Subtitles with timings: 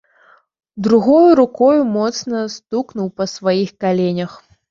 [0.87, 4.31] Другою рукою моцна стукнуў па сваіх каленях.